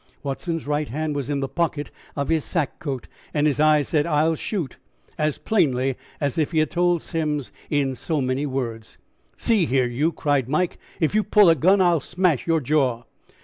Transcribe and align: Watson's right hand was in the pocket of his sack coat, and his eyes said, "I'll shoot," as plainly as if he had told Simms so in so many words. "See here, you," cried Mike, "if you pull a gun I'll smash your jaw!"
Watson's 0.23 0.65
right 0.65 0.89
hand 0.89 1.15
was 1.15 1.29
in 1.29 1.41
the 1.41 1.47
pocket 1.47 1.91
of 2.15 2.29
his 2.29 2.43
sack 2.43 2.79
coat, 2.79 3.07
and 3.35 3.45
his 3.45 3.59
eyes 3.59 3.89
said, 3.89 4.07
"I'll 4.07 4.33
shoot," 4.33 4.77
as 5.15 5.37
plainly 5.37 5.95
as 6.19 6.39
if 6.39 6.53
he 6.53 6.57
had 6.57 6.71
told 6.71 7.03
Simms 7.03 7.49
so 7.49 7.51
in 7.69 7.93
so 7.93 8.19
many 8.19 8.47
words. 8.47 8.97
"See 9.37 9.67
here, 9.67 9.85
you," 9.85 10.11
cried 10.11 10.49
Mike, 10.49 10.79
"if 10.99 11.13
you 11.13 11.23
pull 11.23 11.51
a 11.51 11.55
gun 11.55 11.81
I'll 11.81 11.99
smash 11.99 12.47
your 12.47 12.61
jaw!" 12.61 13.03